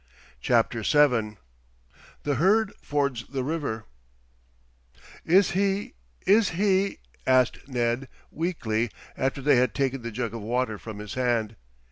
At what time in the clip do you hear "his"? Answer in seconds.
10.97-11.13